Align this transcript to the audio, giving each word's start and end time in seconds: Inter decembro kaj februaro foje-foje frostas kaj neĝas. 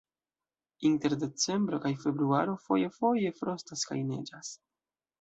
Inter 0.89 1.11
decembro 1.25 1.81
kaj 1.85 1.93
februaro 2.05 2.57
foje-foje 2.65 3.37
frostas 3.41 3.89
kaj 3.93 4.03
neĝas. 4.13 4.55